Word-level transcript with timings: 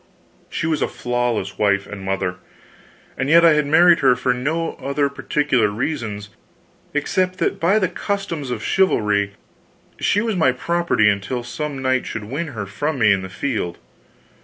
She 0.49 0.65
was 0.65 0.81
a 0.81 0.87
flawless 0.87 1.59
wife 1.59 1.85
and 1.85 2.01
mother; 2.01 2.37
and 3.19 3.29
yet 3.29 3.45
I 3.45 3.53
had 3.53 3.67
married 3.67 3.99
her 3.99 4.15
for 4.15 4.33
no 4.33 4.73
other 4.81 5.09
particular 5.09 5.67
reasons, 5.67 6.29
except 6.91 7.37
that 7.37 7.59
by 7.59 7.77
the 7.77 7.87
customs 7.87 8.49
of 8.49 8.63
chivalry 8.63 9.33
she 9.99 10.19
was 10.19 10.35
my 10.35 10.53
property 10.53 11.07
until 11.07 11.43
some 11.43 11.79
knight 11.83 12.07
should 12.07 12.23
win 12.23 12.47
her 12.47 12.65
from 12.65 12.97
me 12.97 13.13
in 13.13 13.21
the 13.21 13.29
field. 13.29 13.77